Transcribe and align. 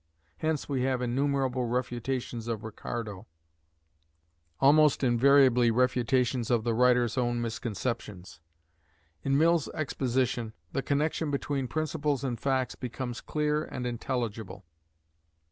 Hence 0.37 0.67
we 0.67 0.81
have 0.81 0.99
innumerable 1.03 1.67
"refutations 1.67 2.47
of 2.47 2.63
Ricardo," 2.63 3.27
almost 4.59 5.03
invariably 5.03 5.69
refutations 5.69 6.49
of 6.49 6.63
the 6.63 6.73
writers' 6.73 7.19
own 7.19 7.39
misconceptions. 7.39 8.39
In 9.21 9.37
Mill's 9.37 9.69
exposition, 9.75 10.53
the 10.71 10.81
connection 10.81 11.29
between 11.29 11.67
principles 11.67 12.23
and 12.23 12.39
facts 12.39 12.73
becomes 12.73 13.21
clear 13.21 13.63
and 13.63 13.85
intelligible. 13.85 14.65